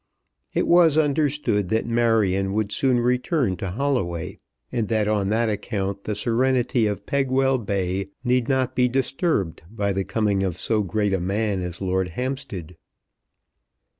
[0.55, 4.39] It was understood that Marion would soon return to Holloway,
[4.71, 9.93] and that on that account the serenity of Pegwell Bay need not be disturbed by
[9.93, 12.77] the coming of so great a man as Lord Hampstead.